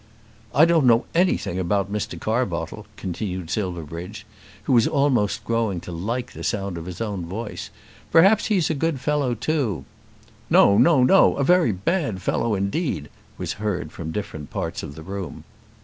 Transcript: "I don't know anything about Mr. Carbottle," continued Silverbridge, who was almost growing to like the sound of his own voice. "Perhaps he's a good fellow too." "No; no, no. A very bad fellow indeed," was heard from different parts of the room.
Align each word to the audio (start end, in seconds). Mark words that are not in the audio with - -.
"I 0.55 0.65
don't 0.65 0.87
know 0.87 1.05
anything 1.13 1.59
about 1.59 1.93
Mr. 1.93 2.19
Carbottle," 2.19 2.87
continued 2.97 3.51
Silverbridge, 3.51 4.25
who 4.63 4.73
was 4.73 4.87
almost 4.87 5.43
growing 5.45 5.79
to 5.81 5.91
like 5.91 6.31
the 6.31 6.43
sound 6.43 6.75
of 6.79 6.87
his 6.87 7.01
own 7.01 7.27
voice. 7.27 7.69
"Perhaps 8.11 8.47
he's 8.47 8.71
a 8.71 8.73
good 8.73 8.99
fellow 8.99 9.35
too." 9.35 9.85
"No; 10.49 10.79
no, 10.79 11.03
no. 11.03 11.35
A 11.37 11.43
very 11.43 11.71
bad 11.71 12.19
fellow 12.19 12.55
indeed," 12.55 13.09
was 13.37 13.53
heard 13.61 13.91
from 13.91 14.11
different 14.11 14.49
parts 14.49 14.81
of 14.81 14.95
the 14.95 15.03
room. 15.03 15.43